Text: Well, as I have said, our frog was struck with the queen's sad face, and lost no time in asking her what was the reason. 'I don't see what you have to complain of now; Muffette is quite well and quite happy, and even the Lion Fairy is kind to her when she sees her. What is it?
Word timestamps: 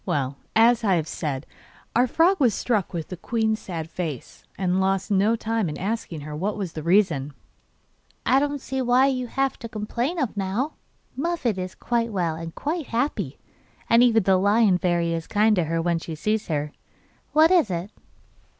Well, 0.03 0.37
as 0.55 0.83
I 0.83 0.95
have 0.95 1.07
said, 1.07 1.45
our 1.95 2.07
frog 2.07 2.39
was 2.39 2.55
struck 2.55 2.91
with 2.91 3.09
the 3.09 3.17
queen's 3.17 3.59
sad 3.59 3.87
face, 3.87 4.43
and 4.57 4.81
lost 4.81 5.11
no 5.11 5.35
time 5.35 5.69
in 5.69 5.77
asking 5.77 6.21
her 6.21 6.35
what 6.35 6.57
was 6.57 6.73
the 6.73 6.81
reason. 6.81 7.33
'I 8.25 8.39
don't 8.39 8.61
see 8.61 8.81
what 8.81 9.11
you 9.13 9.27
have 9.27 9.59
to 9.59 9.69
complain 9.69 10.17
of 10.17 10.35
now; 10.35 10.73
Muffette 11.15 11.59
is 11.59 11.75
quite 11.75 12.11
well 12.11 12.33
and 12.35 12.55
quite 12.55 12.87
happy, 12.87 13.37
and 13.91 14.01
even 14.01 14.23
the 14.23 14.37
Lion 14.37 14.79
Fairy 14.79 15.13
is 15.13 15.27
kind 15.27 15.55
to 15.55 15.65
her 15.65 15.79
when 15.79 15.99
she 15.99 16.15
sees 16.15 16.47
her. 16.47 16.71
What 17.33 17.51
is 17.51 17.69
it? 17.69 17.91